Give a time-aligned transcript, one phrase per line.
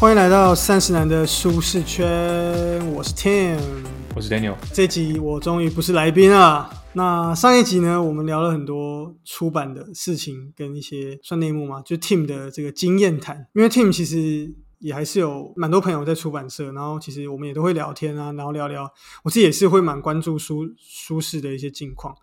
[0.00, 2.06] 欢迎来到三十男的舒适圈，
[2.92, 3.58] 我是 Tim。
[4.14, 6.70] 我是 Daniel，这集我终于不是来宾了。
[6.92, 13.48] 那上一集呢，我们聊了很多出版的事情跟一些算内幕嘛，就 Tim 的这个经验谈。
[13.54, 18.88] 因为 Tim 其实也还是有蛮多朋友在出版社，然后其实我们也都会聊天啊，然后聊聊。
[19.24, 22.14] 我自己也是会蛮关注书书适的一些近况，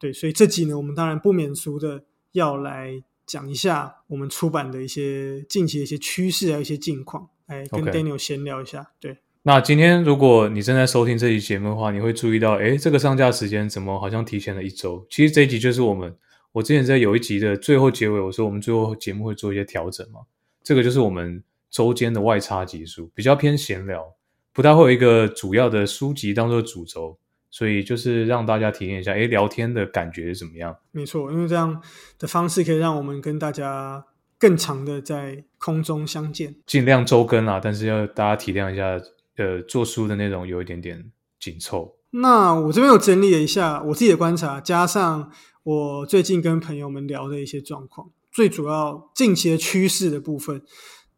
[0.00, 8.90] 对，所以这集呢，我们当然不免俗的要来讲一下我们出版的一些近期的一些趋势还有一些近况，来跟 Daniel 闲聊一下。
[8.98, 15.06] 对，那今天如果你正在收听这期节目的话，你会注意到，诶，这个上架时间怎么好像提前了一周？
[15.10, 16.16] 其实这一集就是我们，
[16.52, 20.20] 我之前在有一集的最后结尾，我说我们最后节目会做一些调整嘛，
[20.62, 24.14] 这个就是我们周间的外插集数，比较偏闲聊，
[24.54, 27.18] 不太会有一个主要的书籍当做主轴，
[27.50, 30.76] 所以就是让大家体验一下，哎，聊天的感觉是怎么样？
[30.92, 31.82] 没错，因为这样
[32.18, 34.04] 的方式可以让我们跟大家
[34.38, 36.54] 更长的在空中相见。
[36.66, 39.00] 尽量周更啊，但是要大家体谅一下，
[39.36, 41.10] 呃，做书的内容有一点点
[41.40, 41.96] 紧凑。
[42.10, 45.30] 那我这边有整理了一下我自己的观察，加上
[45.62, 50.62] 我最近跟朋友们聊的一些状况，最主要近期的趋势的部分，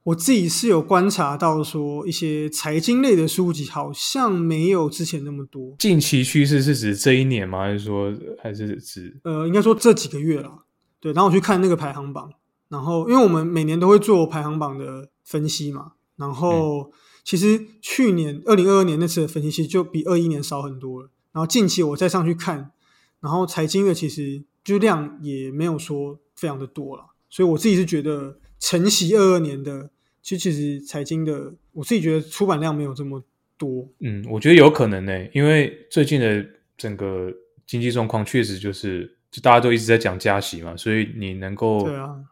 [0.02, 5.74] 我自己是有观察到说，一些财经类的书籍好像没有之前那么多。
[5.78, 7.60] 近期趋势是指这一年吗？
[7.60, 10.64] 还是说还是指呃，应该说这几个月啦，
[11.00, 11.12] 对。
[11.12, 12.32] 然后我去看那个排行榜，
[12.68, 16.90] 然后因为我们每年都会做排行榜的分析嘛，然后
[17.22, 21.10] 其实去年二零二二年那次的分析其实就比二一年少很多了。
[21.32, 22.72] 然后近期我再上去看，
[23.20, 29.90] 然后财经的其实就量也没有说非常的多了，所以我自己是觉得承袭二二年的，
[30.22, 33.24] 其实其实财经的，我自己觉得出版量没有这么
[33.58, 33.88] 多。
[33.98, 37.32] 嗯，我觉得有可能呢、因为最近的整个
[37.66, 41.88] 经济状况确实就是，就大家都一直在讲加息嘛，所以你能够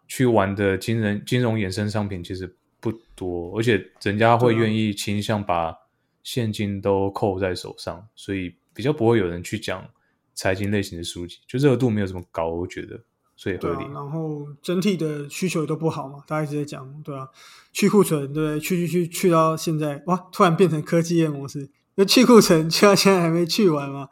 [0.06, 5.74] 去玩的金融金融衍生商品其实不多，而且人家会愿意倾向把
[6.22, 9.88] 现金都扣在手上，所以比较不会有人去讲
[10.34, 13.00] 财经类型的书籍，就热度没有这么高，我觉得，
[13.38, 13.76] 所以合理。
[13.76, 17.28] 对啊，然后整体的需求也都不好嘛，大家一直在讲，对啊，
[17.72, 18.60] 去库存，对不对？
[18.60, 24.08] 去去去去到现在，哇，突然变成科技业模式，那去库存去到现在还没去完嘛，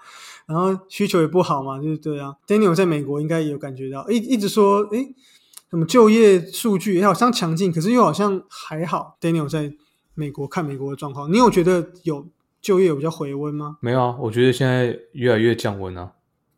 [0.47, 2.37] 然后需求也不好嘛，就是对啊。
[2.47, 5.13] Daniel 在美国应该也有感觉到，一一直说，诶，
[5.69, 9.19] 什么就业数据也好像强劲，可是又好像还好。
[9.21, 9.75] Daniel 在
[10.15, 12.27] 美国看美国的状况，你有觉得有
[12.61, 13.79] 就业有比较回温吗？
[13.81, 16.13] 没有啊，我觉得现在越来越降温啊。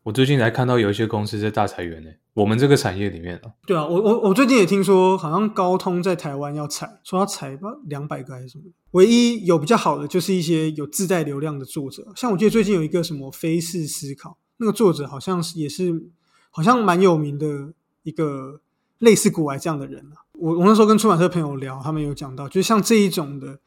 [0.08, 8.64] 我最近才看到有一些公司在大裁员呢、我们这个产业里面啊，对啊，我我我最近也听说，好像高通在台湾要裁，说要裁吧两百个还是什么。
[8.92, 16.02] 唯一有比较好的就是一些有自带流量的作者，像我记得最近有一个什么非式思考，那个作者好像是也是
[16.48, 18.62] 好像蛮有名的一个
[19.00, 20.24] 类似古玩这样的人啊。
[20.32, 23.58] 我我那时候跟出版社朋友聊，他们有讲到，就是像这一种的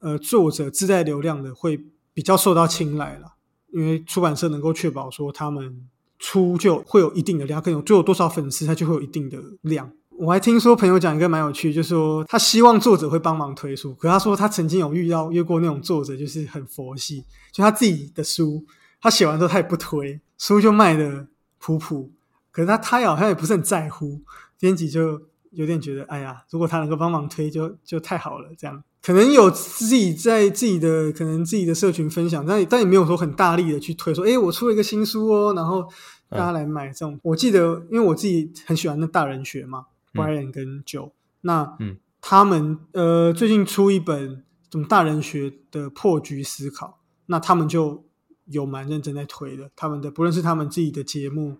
[0.00, 1.80] 呃作者自带流量的会
[2.12, 3.36] 比较受到青睐了，
[3.72, 5.88] 因为出版社能够确保说他们
[6.18, 9.90] 出就会有一定的量，更有就有多少粉丝，他就会有一定的量。
[10.18, 18.62] 我还听说朋友讲一个蛮有趣，就说他希望作者会帮忙推书，可他说他曾经有遇到约过那种作者，就是很佛系，就他自己的书，
[19.00, 21.26] 他写完之后他也不推，书就卖的
[21.58, 22.10] 普普，
[22.50, 24.20] 可是他他也好像也不是很在乎，
[24.58, 28.48] 编辑就有点觉得，哎呀，如果他能够帮忙推就，就太好了。
[28.56, 35.82] 这样可能有自己在自己的可能自己的社群分享，但但也没有说很大力的去推，说，哎，我出了一个新书哦，然后
[36.28, 36.88] 大家来买。
[36.88, 48.04] 这种、我记得，因为我自己很喜欢那大人学嘛、嗯 b r i a n 跟 Joe，那嗯他们呃最近出一本什么大人学的破局思考，那他们就
[48.46, 51.56] 有蛮认真在推的，他们的不论是他们自己的节目。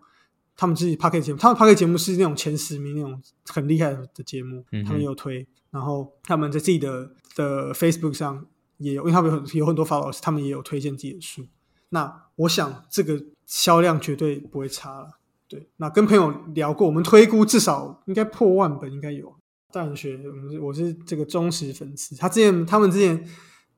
[0.61, 5.47] 他们自己 p a c k e t 节目，他们 p a c k e t 节目是那种前十名那种很厉害的节目，嗯他们也有推。
[5.71, 8.45] 然后他们在自己的的 Facebook 上
[8.77, 11.47] 也有，因为他们有很有很多 followers，他们也有推荐自己的书。
[11.89, 15.19] 那我想这个销量绝对不会差了。
[15.49, 19.35] 对，那跟朋友聊过，我们推估至少应该破万本，应该有。
[19.73, 22.15] 大人学，我们是我是这个忠实粉丝。
[22.17, 23.27] 他之前他们之前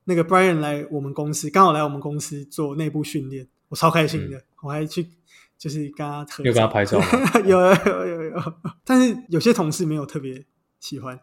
[0.03, 5.07] 那个 Brian 来我们公司，刚好来我们公司做内部训练，我超开心的，我还去
[5.63, 7.05] 就是跟他合有跟他拍照吗？
[7.45, 10.43] 有有有有有，但是有些同事没有特别
[10.81, 11.17] 喜欢。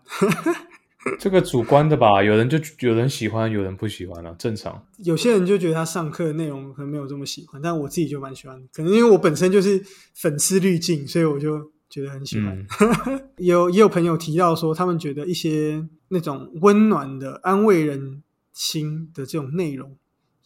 [1.19, 4.83] 这个主观的吧，有人就有人喜欢，有人不喜欢啊，正常。
[5.05, 8.67] 有些人就觉得他上课的内容可能没有这么喜欢，但我自己就蛮喜欢的。
[8.73, 9.85] 可能因为我本身就是
[10.15, 12.67] 粉丝滤镜，所以我就觉得很喜欢。
[12.81, 18.23] 嗯， 有也有朋友提到说，他们觉得一些那种温暖的、安慰人
[18.55, 19.95] 心的这种内容，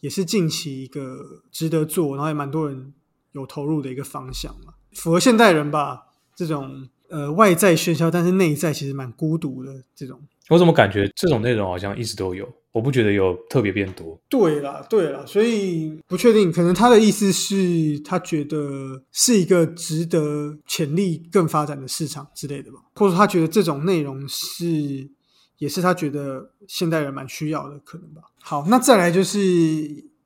[0.01, 2.93] 也是近期一个值得做，然后也蛮多人
[3.35, 6.01] 有投入的一个方向嘛，符合现代人吧
[6.35, 12.47] 这种呃外在喧嚣，但是内在其实蛮孤独的这种我怎么感觉这种内容好像一直都有？
[12.71, 14.19] 我不觉得有特别变多。
[14.27, 25.09] 对啦，对啦，所以不确定，可能他的意思是，他觉得是一个值得潜力更发展的市场之类的吧，或者他觉得这种内容是，
[25.57, 28.21] 也是他觉得现代人蛮需要的，可能吧。
[28.41, 29.39] 好，那再来就是，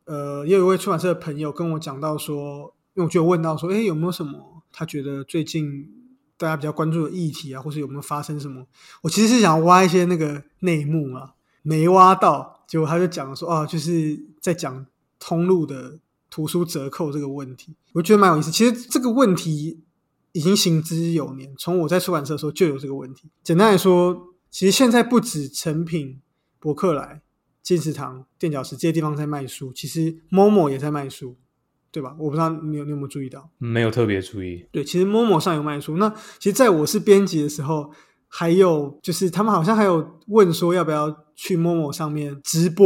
[0.06, 5.89] 呃，也有一位出版社的朋友跟我讲到说，因为我就问到说，哎，有没有什么他觉得最近
[6.37, 8.67] 大家比较关注的议题啊，或是有没有发生什么？
[9.03, 11.35] 我其实是想挖一些那个内幕啊。
[11.61, 14.85] 没挖到，结果他就讲说啊，就是在讲
[15.17, 15.99] 通路的
[16.29, 18.51] 图书折扣这个问题，我觉得蛮有意思。
[18.51, 19.81] 其实这个问题
[20.33, 23.29] 已经行之有年，从我在出版社的时候就有这个问题。
[23.43, 26.21] 简单来说，其实现在不止成品、
[26.59, 27.21] 博客来、
[27.61, 31.35] 金石堂、垫脚石这些地方在卖书，其实 Momo 也在卖书，
[31.91, 32.15] 对吧？
[32.19, 33.50] 我不知道你有你有没有注意到？
[33.57, 34.65] 没有特别注意。
[34.71, 35.97] 对，其实 Momo 上有卖书。
[35.97, 37.91] 那其实在我是编辑的时候。
[38.31, 42.86] 还有就是，他们好像还有问说要不要去陌陌上面直播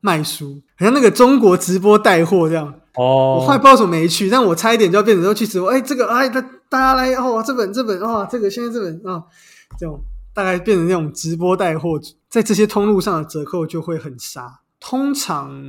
[0.00, 2.66] 卖书，好像那个中国直播带货这样。
[2.94, 5.68] 哦，我后来不知道怎么没去，但我差一点就要变成说去直播。
[5.68, 6.40] 哎，这个哎，大
[6.70, 9.22] 大家来哦，这本这本哦，这个现在这本啊，
[9.78, 10.02] 这种
[10.32, 14.60] 大概变成那种直播带货，在这些通路上的折扣就会很杀。
[14.80, 15.60] 通常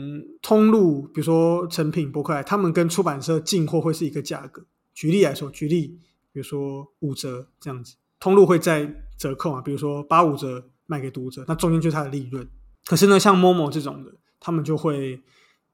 [0.42, 4.66] 通路，比如说成品、博客来，他们跟出版社进货会是一个价格。
[4.94, 6.00] 举例来说，举例，
[6.32, 7.96] 比如说五折这样子。
[8.20, 12.48] 通路会在折扣啊，比如说八五折卖给读者，那中间就是它的利润。
[12.86, 15.22] 可是呢，像某某这种的，他们就会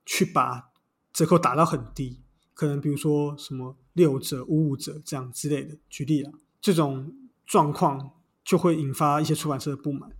[0.06, 0.70] 去把
[1.12, 2.22] 折扣打到很低，
[2.54, 5.76] 可能比如说什么六折、五五折这样之类的。
[5.90, 7.14] 举例啊，这种
[7.46, 8.12] 状况
[8.44, 10.12] 就会引发一些出版社的不满。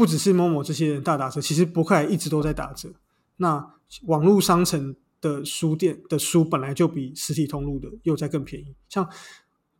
[0.00, 2.88] 不只是某某这些人大打折，其实博客来一直都在打折。
[3.36, 3.74] 那
[4.06, 9.08] 网络商城的书店的书本来就比实体通路的又在更便宜，像。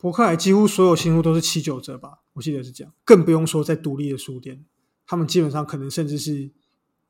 [0.02, 2.90] 博客来几乎所有新书都是七九折吧，我记得是这样。
[3.05, 4.64] 更不用说在独立的书店，
[5.06, 6.50] 他们基本上可能甚至是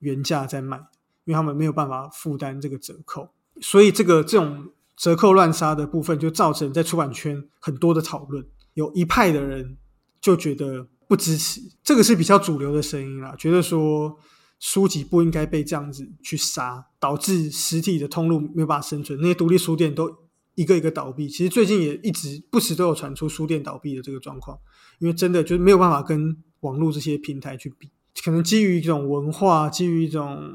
[0.01, 0.77] 原价在卖，
[1.25, 3.29] 因为他们没有办法负担这个折扣。
[3.61, 8.45] 所以这个这种折扣乱杀的部分，就造成在出版圈很多的讨论。
[8.75, 9.77] 有一派的人
[10.21, 14.17] 就觉得不支持，这个是比较主流的声音啦，觉得说
[14.61, 20.09] 书籍不应该被这样子去杀，导致实体的通路没有办法生存，那些独立书店都。
[20.57, 24.59] 一个一个倒闭，其实最近也一直不时都有传出书店倒闭的这个状况，
[24.99, 27.89] 因为真的就是没有办法跟网络这些平台去比，
[28.23, 30.53] 可能基于一种文化，基于一种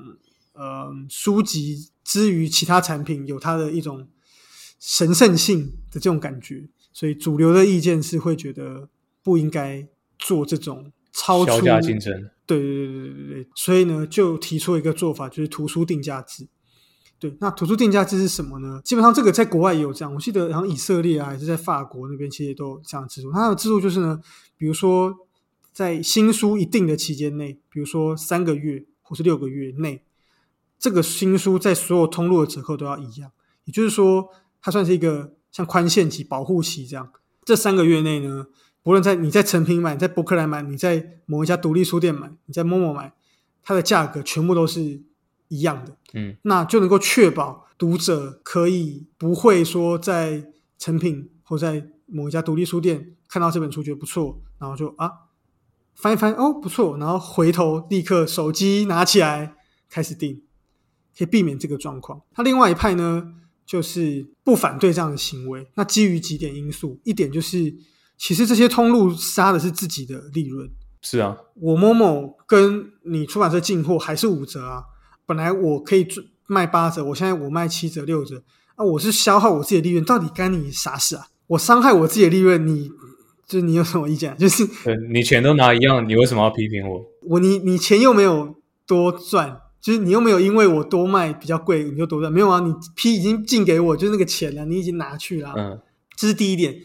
[0.53, 4.07] 呃书籍之于其他产品有它的一种
[4.79, 8.89] 神圣性的这种感觉，所以主流的意见是会觉得
[9.23, 9.87] 不应该
[10.19, 12.13] 做这种超出价竞争，
[12.45, 16.47] 对对对对对对，所以呢就提出一个做法，就是图书定价制。
[17.17, 18.81] 对，那图书定价制是什么呢？
[18.83, 23.31] 基本上这个在国外也有这样，我记得好像以色列啊，还是在法国那边，其实都有这样制度。
[23.31, 24.19] 它的制度就是呢，
[24.57, 25.15] 比如说
[25.71, 30.03] 在新书一定的期间内，比如说三个月或是六个月内，
[30.77, 33.31] 这个新书在所有通路的折扣都要一样。
[33.63, 34.27] 也就是说，
[34.61, 37.09] 它算是一个像宽限期、保护期这样。
[37.45, 38.47] 这三个月内呢，
[38.85, 43.11] 不论在你在成品买、在博客来买、你在某一家独立书店买、你在某某买，
[43.61, 45.01] 它的价格全部都是。
[45.47, 50.43] 一样的，嗯，那就能够确保读者可以不会说在
[50.79, 55.11] 成品或在某一家独立书店看到这本书觉得不错，然后就啊
[55.93, 59.53] 翻一翻哦不错，然后回头立刻手机拿起来
[59.87, 60.41] 开始订，
[61.15, 62.19] 可以避免这个状况。
[62.33, 65.67] 他另外一派呢，就是不反对这样的行为。
[65.75, 67.71] 那基于几点因素，一点就是
[68.17, 70.69] 其实这些通路杀的是自己的利润。
[71.01, 74.83] 是啊，我某某跟你出版社进货还是五折啊。
[75.27, 76.07] 本来我可以
[76.47, 78.43] 卖八折，我现在我卖七折六折
[78.75, 78.83] 啊！
[78.83, 81.27] 我是消耗我自己的利润，到底干你啥事啊？
[81.47, 82.89] 我伤害我自己的利润，你
[83.47, 84.35] 就你有什么意见？
[84.37, 84.67] 就是
[85.11, 87.05] 你钱都拿一样，你为什么要批评我？
[87.29, 88.55] 我你你钱又没有
[88.87, 92.59] 多赚，就是你又没有因为我多卖比较贵你就多赚，没有啊？
[92.61, 95.53] 你批已经进给我，就是那个钱了，你已经拿去了。
[95.55, 95.79] 嗯，
[96.15, 96.75] 这是第一点。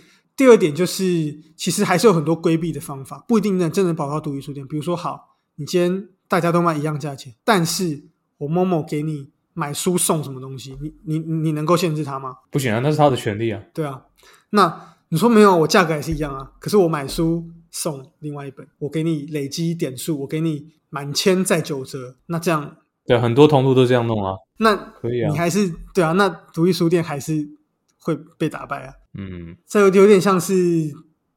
[0.41, 4.67] 第二点就是，其实还是有很多规避的方法，不一定能真的保到独立书店。
[4.67, 8.05] 比如说，好，你今天大家都卖一样价钱，但是
[8.39, 10.79] 我某某给你买书送什么东西？
[10.81, 12.37] 你你你能够限制他吗？
[12.51, 13.61] 不行啊，那是他的权利啊。
[13.75, 14.05] 对啊，
[14.49, 16.53] 那你说没有，我价格也是一样啊。
[16.59, 22.17] 可是我买书送另外一本，我给你累积点数，我给你满千再九折。
[22.29, 24.33] 那这样对很多同路都这样弄啊。
[24.57, 26.13] 那可以啊，你还是对啊。
[26.13, 27.47] 那独立书店还是
[27.99, 28.95] 会被打败啊。
[29.14, 30.55] 嗯，这有有点像是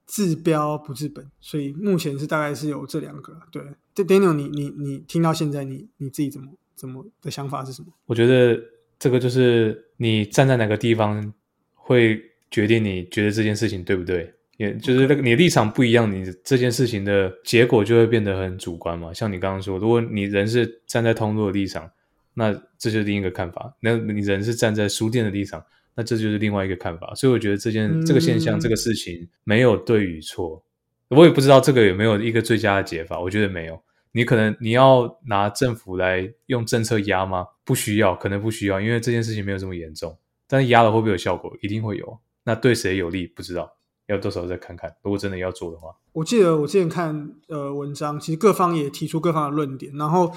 [0.07, 3.37] 治标不治本，所以目前是大概是有这两个。
[3.51, 3.61] 对，
[3.93, 6.47] 这 Daniel，你你你听到现在，你你自己怎么？
[6.75, 7.87] 怎么的想法是什么？
[8.07, 8.59] 我觉得
[8.97, 11.31] 这个就是你站在哪个地方，
[11.75, 14.33] 会决定你觉得这件事情对不对。
[14.57, 19.13] 也就是那个你的立场不一样，你这件事情的结果就会变得很主观嘛。
[19.13, 21.89] 像你刚刚说，如果你人是站在通路的立场，
[22.33, 25.63] 那这就是另一个看法；那你人是站在书店的立场，
[25.95, 27.13] 那这就是另外一个看法。
[27.15, 30.63] 所以我觉得这件这个现象、这个事情没有对与错。
[31.09, 33.79] 我也不知道这个有没有一个最佳的解法，我觉得没有。
[34.11, 37.45] 你可能你要拿政府来用政策压吗？
[37.63, 40.15] 不需要，可能不需要，因为这件事情没有这么严重。
[40.47, 41.55] 但是压了会不会有效果？
[41.61, 42.19] 一定会有。
[42.43, 43.25] 那对谁有利？
[43.25, 43.71] 不知道，
[44.07, 44.93] 要到时候再看看。
[45.01, 50.31] 如果真的要做的话，我记得我之前看呃文章，其实各方也提出各方的论点，然后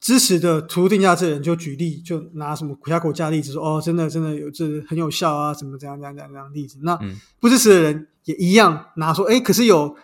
[0.00, 6.78] 支持的图定价这人就举例，就拿什么国家国家例子说，哦，真的真的有这很有效啊，什么这样这样这样这样例子。
[6.82, 6.98] 那
[7.38, 9.96] 不支持的人也一样拿说，哎，可是有。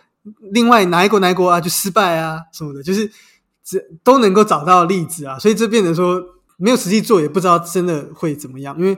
[0.51, 3.09] 另外哪一国哪一国啊就失败啊什么的，就是
[3.63, 6.21] 这都能够找到例子啊，所以这变成说
[6.57, 8.97] 没有实际做也不知道真的会怎么样，因为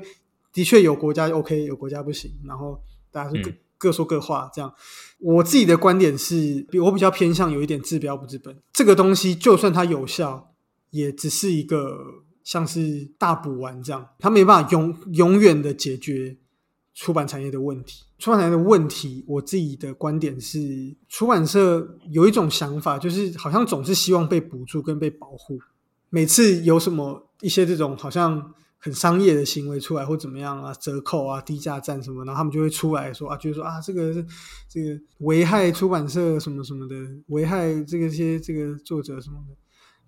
[0.51, 4.74] 的确有国家 OK，有国家不行，然后大家就各各说各话这样。
[5.20, 10.49] 我自己的观点是，我比较偏向有一点治标不治本，这个东西就算它有效，
[10.91, 11.98] 也只是一个
[12.43, 16.38] 像是大补丸这样，它没办法永永远的解决
[16.96, 18.05] 出版产业的问题。
[18.17, 20.60] 出版产业的问题，我自己的观点是，
[21.08, 25.58] 出版社有一种想法，就是好像总是希望被补助跟被保护。
[26.10, 34.13] 每次有什么一些这种好像很商业的行为出来，或怎么样啊，折扣啊、低价战什么，然后他们就会出来说啊，就是说啊，这个
[34.67, 36.96] 这个危害出版社什么什么的，
[37.27, 39.55] 危害这个些这个作者什么的。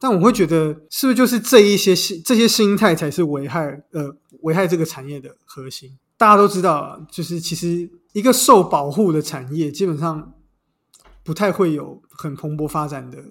[0.02, 5.98] 但我会觉得，是不是就是这一些心这些心态才是危害呃危害这个产业的核心？
[6.18, 7.90] 大家都知道，就是其实。
[8.14, 10.34] 一个受保护的产业，基本上
[11.24, 13.24] 不太会有很蓬勃发展的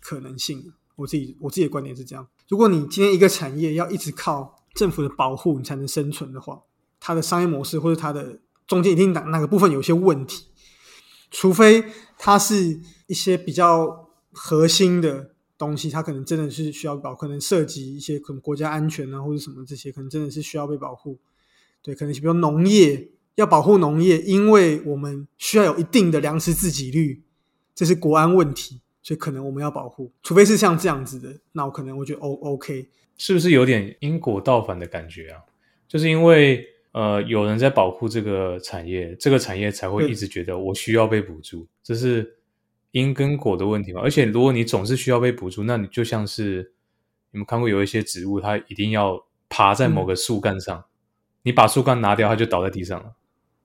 [0.00, 0.72] 可能性。
[0.96, 6.60] 我自己我自己的观点是这样：如果你今天一个产业要一直靠政府的保护你才能生存的话，
[6.98, 10.46] 它的商业模式或者它的中间一定哪哪个部分有些问题。
[11.30, 11.84] 除非
[12.18, 21.18] 它是一些比较核心的东西，它可能真的是需要保，可能涉及一些可能国家安全啊或者什么这些，可能真的是需要被保护。
[21.82, 23.08] 对，可能比如农业。
[23.36, 27.20] 要保护农业，因为我们需要有一定的粮食自给率，
[27.74, 30.12] 这是国安问题，所以可能我们要保护。
[30.22, 35.42] 除非是像这样子的，那我可能我觉得 O OK，是不是有点因果倒反的感觉啊？
[35.88, 42.36] 就是因为呃有人在保护这个产业，这个产业才会一直觉得我需要被补助，这是
[42.94, 44.00] 因跟果的问题嘛？
[44.00, 46.72] 而且如果你总是需要被补助，那你就像是
[47.32, 50.84] 你们看过有一些植物，它一定要爬在某个树干上，
[51.42, 53.16] 你把树干拿掉，它就倒在地上了。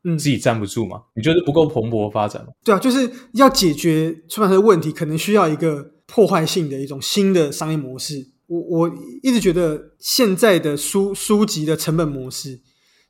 [0.03, 1.03] 嗯，自己站不住嘛？
[1.13, 2.53] 你觉得不够蓬勃发展吗？
[2.63, 8.31] 对啊，就是要解决出版社的问题，可能需要一个破坏性的一种新的商业模式。
[8.48, 12.62] 我我一直觉得现在的书书籍的成本模式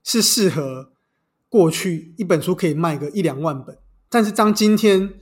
[0.04, 0.92] 是适合
[1.48, 3.78] 过去一本书可以卖个一两万本，
[4.10, 5.14] 但是当今天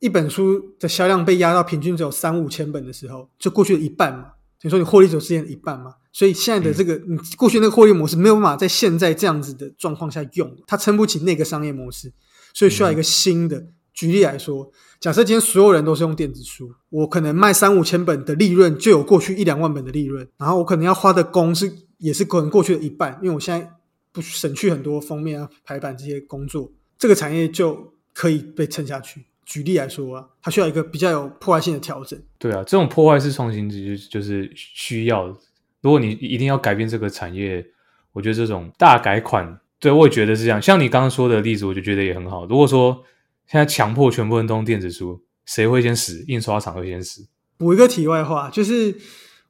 [0.00, 4.32] 一本书的销量被压到平均只有三五千本的时候，就过去了一半嘛。
[4.60, 5.94] 等于说你获利只有之前的一半嘛？
[6.12, 12.12] 所以现在的这个，你过去那个获利模式没有办法在现在这样子的状况下用，它撑不起那个商业模式，
[12.54, 13.66] 所以需要一个新的。
[13.92, 23.72] 举例来说，假设今天所有人都是用电子书，我可能卖三五千本的利润就有过去一两万本的利润，然后我可能要花的工是也是可能过去的一半，因为我现在
[24.12, 29.24] 不省去很多封面啊、排版这些工作，这个产业就可以被撑下去。
[29.46, 32.20] 举例来说啊，它需要一个比较有破坏性的调整。
[32.36, 35.34] 对啊，这种破坏式创新就就是需要。
[35.80, 37.64] 如果你一定要改变这个产业，
[38.12, 40.60] 我觉得这种大改款，对我也觉得是这样。
[40.60, 42.44] 像你刚刚说的例子，我就觉得也很好。
[42.46, 43.04] 如果说
[43.46, 46.24] 现在强迫全部人都用电子书，谁会先死？
[46.26, 47.28] 印刷厂会先死。
[47.56, 48.98] 补一个题外话，就是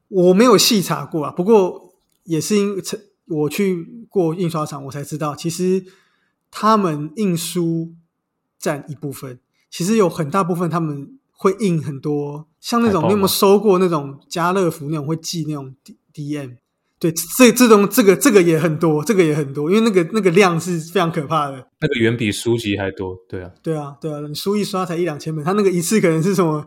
[0.08, 2.76] 我没有细查过啊，不过也是因
[3.28, 5.84] 我去过印刷厂，我才知道，其实
[6.50, 7.94] 他们印书
[8.58, 9.40] 占一部分，
[9.76, 15.74] 其实有很大部分他们会印很多，像那种你有没有收过那种家乐福那种会寄那种。
[15.84, 16.52] D D M？
[16.98, 26.66] 对，这这种这个这个也很多，这个也很多，因为那个那个量是非常可怕的，那个远比书籍还多，对啊，对啊，对啊，你书一刷才一两千本，他那个一次可能是什么？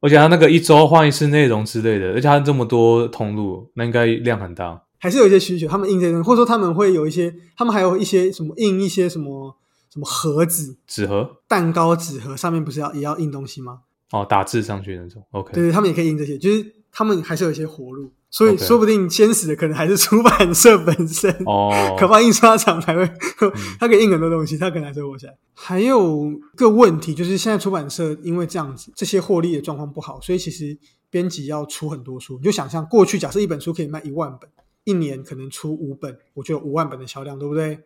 [0.00, 9.56] 而且他那个一周换一次内容之类的，而且他这么多通路，那应该量很大，还是有一些需求，他们印这种，或者说他们会有一些，他们还有一些什么印一些什么
[9.92, 13.80] 什么盒子、纸盒、蛋糕纸盒，上面不是要也要印东西吗？
[14.12, 18.12] 哦，打字上去那种，OK，对对，他们也可以印这些，就是他们还是有一些活路。
[18.32, 23.04] 所以说不定先死的可能还是出版社本身哦，可怕印刷厂才会，
[23.80, 25.36] 他可以印很多东西，他可能还是活下来。
[25.52, 30.78] 还有个问题就是，现在出版社因为这样子，这些获利的状况不好，所以其实
[31.10, 32.36] 编辑要出很多书。
[32.38, 34.48] 你就想象过去，假设一本书可以卖一万本，
[34.84, 37.80] 一年可能出五本，我就有五万本的销量，对不对？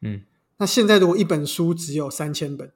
[0.00, 0.22] 嗯。
[0.58, 2.70] 那现在如果一本书只有三千本，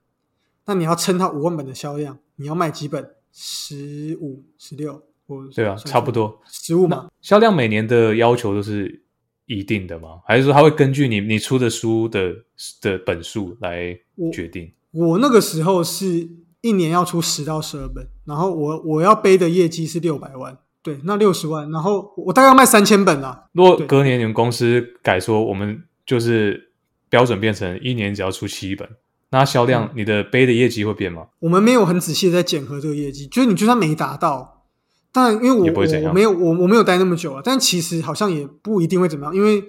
[0.65, 3.11] 那你要撑它五万本的销量，你要卖几本？
[3.39, 7.11] 十五、十六，我对啊，差不多十五嘛。
[7.21, 9.03] 销量每年的要求都是
[9.45, 10.21] 一定的吗？
[10.27, 12.35] 还是说它会根据你你出的书的
[12.81, 13.95] 的本数来
[14.33, 14.73] 决定？
[14.91, 16.27] 我那个时候是
[16.63, 23.45] 一年要出十到十二本，然后我我要背的业绩是六百万，对，那六十万，然后我大概要卖三千本啊。
[23.53, 26.66] 如果隔年你们公司改说，我们就是
[27.09, 28.89] 标准变成一年只要出七本。
[29.31, 31.27] 那销量，你的杯的业绩会变吗？
[31.41, 34.65] 我们没有很仔细的在检核这个业绩，就是你就算没达到，
[35.11, 39.61] 但因为我我没有我我没有待那么久啊，但其实好像也不一定会怎么样，因为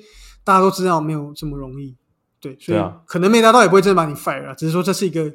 [0.44, 1.96] 大家都知道没有这么容易，
[2.39, 5.34] 对，所以可能没达到也不会真的把你 fire 啊，只是说这是一个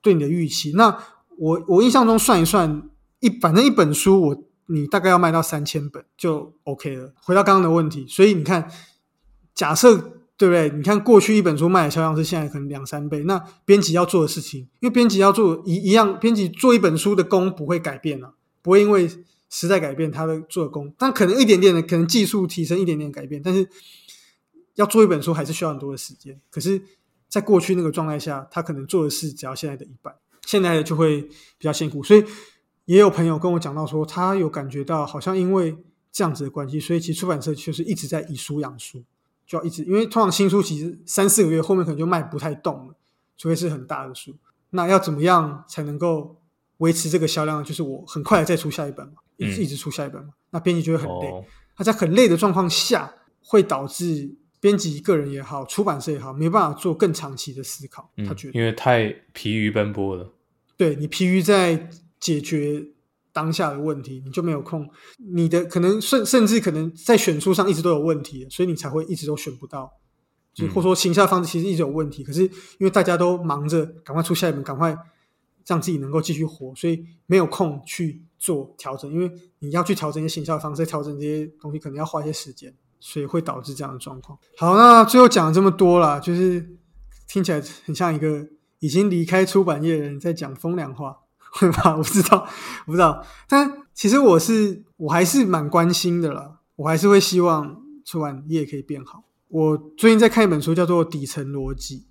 [0.00, 0.72] 对你的预期。
[0.76, 0.96] 那
[1.36, 2.88] 我我印象中算一算，
[3.18, 7.12] 一反正一本书我你大概要卖到三千本就 OK 了。
[7.20, 8.70] 回到刚刚的问题，所以你看，
[9.52, 10.12] 假设。
[10.38, 10.68] 对不对？
[10.70, 13.24] 你看过去一本书卖的销量是现在可能两三倍。
[13.24, 19.08] 那编辑要做的事情，因为编辑要做一一样，编辑做一本书的工不会改变啊，不会因为
[19.48, 23.66] 时代改变他的做工，但可能一点点的，可能技术提升一点点改变，但是
[24.74, 26.38] 要做一本书还是需要很多的时间。
[26.50, 26.82] 可是，
[27.28, 30.14] 在过去那个状态下，他可能做的事只要现在的一半，
[30.44, 32.02] 现在的就会比较辛苦。
[32.02, 32.22] 所以
[32.84, 35.78] 也有朋友跟我讲到说，他有感觉到好像因为
[36.12, 39.02] 这样子的关系，所以其实出版社就是一直在以书养书。
[39.46, 42.94] 就要一直，因为通常新书其实三四个月后面可能就卖不太动了，
[43.36, 44.34] 除非是很大的书。
[44.70, 46.42] 那要怎么样才能够
[46.78, 47.62] 维持这个销量？
[47.62, 50.30] 就是我很快再出下一本嘛，一直一直出下一本嘛。
[50.50, 51.44] 那编辑就会很累，
[51.76, 58.10] 他在很累的状况下，会导致编辑个人也好，出版社也好，没办法做更长期的思考。
[58.26, 60.32] 他觉得因为太疲于奔波了，
[60.76, 61.88] 对你疲于在
[62.18, 62.88] 解决。
[63.36, 64.88] 当下的问题，你就没有空。
[65.34, 69.92] 你的可能甚甚至可能在选书上一直都有问题，所以你才会一直都选不到。
[70.54, 74.96] 就或者说行销方式其实一直有问题，可是因为大家都忙着赶快出下一本，赶快
[75.66, 79.12] 让自己能够继续活，所以没有空去做调整。
[79.12, 84.38] 因为你要去调整一些行销方式，调整这些东西可能要花一些时间，所以会导致这样的状况。
[84.56, 86.66] 好，那最后讲了这么多了，就是
[87.28, 91.18] 听起来很像一个已经离开出版业的人在讲风凉话。
[91.58, 91.96] 对吧？
[91.96, 92.46] 我不知道，
[92.86, 93.24] 我不知道。
[93.48, 96.60] 但其实我是，我还是蛮关心的啦。
[96.76, 99.24] 我还是会希望出版业可以变好。
[99.48, 102.06] 我最近在看一本书，叫做《底层逻辑》，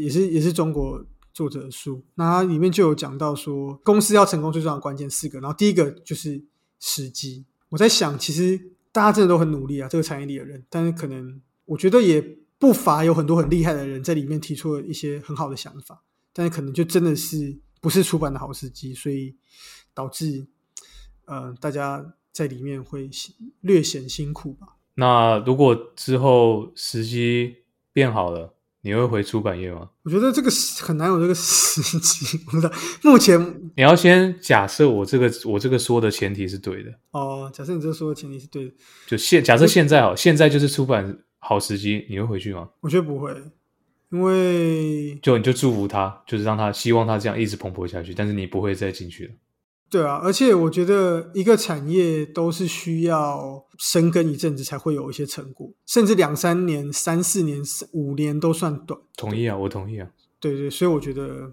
[0.00, 2.04] 也是也是中国作者的书。
[2.14, 5.40] 那它里面就有讲到说，公司要成功最重要的关键四个。
[5.40, 6.44] 然后第一个就是
[6.78, 7.44] 时机。
[7.70, 8.60] 我在想，其实
[8.92, 10.64] 大家真的都很努力啊，这个产业里的人。
[10.70, 12.22] 但是可能我觉得也
[12.58, 16.04] 不乏有很多很厉害的人在里面提出了一些很好的想法。
[16.32, 17.58] 但是可能就真的是。
[17.86, 19.32] 不是出版的好时机，所以
[19.94, 20.44] 导致
[21.26, 23.08] 呃大家在里面会
[23.60, 24.74] 略显辛苦吧。
[24.94, 27.58] 那如果之后时机
[27.92, 29.88] 变好了，你会回出版业吗？
[30.02, 32.36] 我觉得这个很难有这个时机。
[32.38, 32.72] 不知道
[33.04, 33.40] 目前
[33.76, 37.48] 你要先假设我这个我这个说的前提是对的哦。
[37.54, 38.74] 假设你这个说的前提是对的，
[39.06, 42.68] 就现假设现在哦，现在就是出版好时机，你会回去吗？
[42.80, 43.32] 我觉得不会。
[44.10, 49.34] 因为就你就祝福他，就是让他希望他这样一直蓬勃下去，但是你不会再进去了。
[49.88, 59.00] 对啊，而且我觉得一个产业都是需要深耕一阵子才会有一些成果，甚至两三年、三四年、五年都算短。
[59.16, 60.10] 同意啊，我同意啊。
[60.40, 61.52] 对对，所以我觉得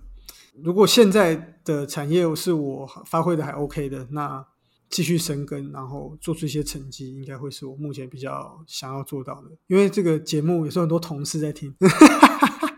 [0.64, 4.44] 如果现在的产业是我发挥的还 OK 的，那
[4.90, 9.50] 继续深耕，然后做出一些成绩，应该会是我目前比较想要做到的。
[9.68, 11.74] 因为这个节目也是很多同事在听。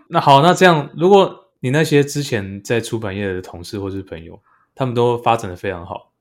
[0.07, 4.39] 那好，那这样，如果你那些之前在出版业的同事或是朋友，
[4.75, 6.11] 他们都发展的非常好，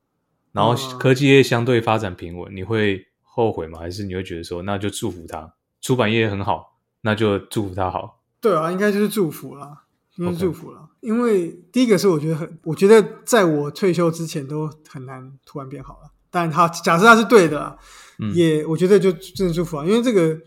[0.53, 3.79] 然后科技业相对发展平稳，你会后悔吗？
[3.79, 8.23] 还是你会觉得说，那就祝福他，出版业很好，那就祝福他好？
[8.41, 9.83] 对啊，应该就是祝福啦，
[10.17, 10.89] 应该祝福了。
[11.01, 16.11] 因为第一个是我觉得很，我觉得在我退休之前都很难突然变好了。
[16.31, 17.77] 但他假设他是对的，
[18.35, 20.41] 也我觉得就真的祝福啊，因为这个。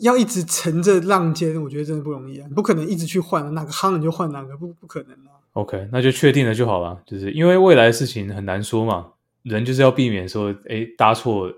[0.00, 2.48] 要一直乘着浪尖，我觉得真的不容易啊！
[2.54, 5.36] 不可能一直去换，哪个夯你就换哪个，不不可能啊。
[5.54, 7.02] OK，那就确定了就好了。
[7.04, 9.08] 就是因为未来的事情很难说嘛，
[9.42, 11.52] 人就是要避免说，哎，搭错，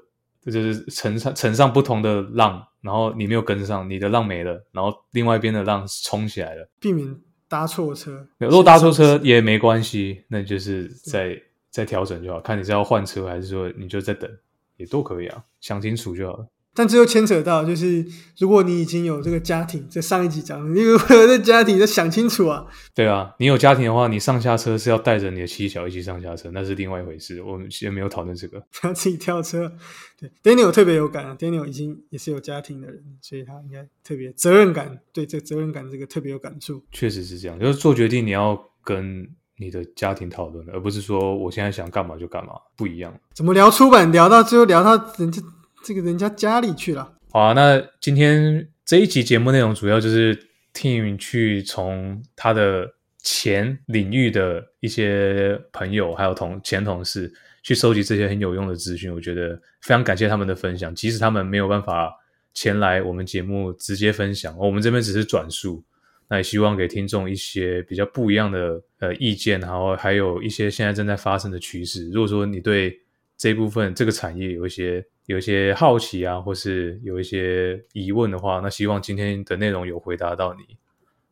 [0.47, 7.14] 就是乘上乘上不同的浪，然后你没有跟上，你的浪没了，然后另外一边的浪冲起来了，避免
[7.49, 8.27] 搭错车。
[8.38, 11.38] 如果搭错车也没关系，那就是再
[11.71, 14.31] 再调整就好，看你是要换车还是说你就在等，
[14.79, 16.47] 也都可以啊，想清楚就好了。
[16.74, 18.04] 但这又牵扯到，就是
[18.38, 22.64] 如果你已经有这个家庭，在上一集讲的，你有这家庭，要想清楚啊。
[22.94, 27.42] 对啊，你有家庭的话，你上下车是要带着你的妻小一起上下车，那是另外一回事。
[27.42, 29.70] 我们先没有讨论这个， 不要自己跳车。
[30.18, 36.82] 对，Daniel 特别有感啊，Daniel 已经也是有家庭的人，所以他应该特别责任感，对这责任感这个特别有感触。
[36.90, 43.12] 确实是这样，就是做决定你要跟你的家庭讨论，而不是说我现在想干嘛就干嘛，不一样。
[43.35, 45.42] 怎么聊出版聊到最后聊到人家
[45.85, 47.12] 这个人家家里去了？
[47.31, 50.38] 好啊，那今天这一集节目内容主要就是
[50.75, 62.12] Team 去从他的前领域的一些朋友还有同前同事去收集这些很有用的资讯，我觉得非常感谢他们的分享，即使他们没有办法
[62.55, 65.85] 前来我们节目直接分享，我们这边只是转述。
[66.29, 72.09] 那也希望给听众一些比较不一样的呃意见，然后还有一些现在正在发生的趋势。
[72.11, 72.99] 如果说你对
[73.37, 80.77] 这部分这个产业有一些有一些好奇啊，或是有一些疑问的话，那希望今天的内容有回答到你。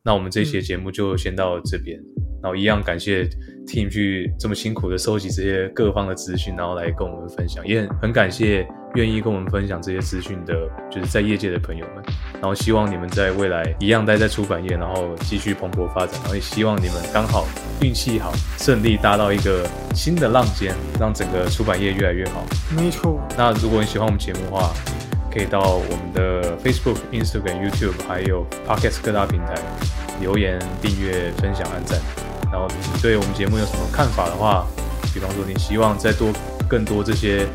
[0.03, 1.99] 那我们这期节目就先到这边。
[2.41, 3.23] 然后一样感谢
[3.67, 10.55] Team 去这么辛苦的收集这些各方的资讯，然后来跟我们分享，也很很感谢愿意跟我们分享这些资讯的，
[10.89, 12.03] 就是在业界的朋友们。
[12.33, 16.19] 然后希望你们在未来一样待在出版业，然后继续蓬勃发展。
[16.21, 17.45] 然后也希望你们刚好
[17.83, 22.43] 运气好，顺利搭到一个新的浪尖，让整个出版业越来越好。
[22.75, 23.21] 没错。
[23.37, 24.73] 那如果你喜欢我们节目的话，
[25.33, 29.55] 可以到我们的 Facebook、Instagram、YouTube，还有 Podcast 各大平台
[30.19, 31.99] 留言、订阅、分享、按赞。
[32.51, 34.67] 然后你对我们节目有什么看法的话，
[35.13, 36.27] 比方说你希望再多
[36.67, 37.47] 更多这些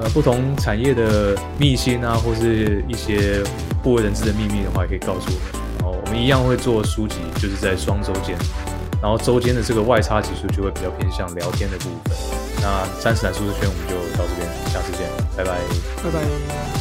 [0.00, 3.42] 呃不同产业的秘辛啊，或是一些
[3.82, 5.62] 不为人知的秘密的话，也可以告诉我们。
[5.78, 8.34] 然后我们一样会做书籍，就是在双周间，
[9.02, 12.16] 然后周间的这个外插集数就会比较偏向聊天的部分。
[12.62, 15.06] 那三十男舒适圈我们就到这边，下次见，
[15.36, 15.58] 拜拜，
[16.02, 16.79] 拜拜。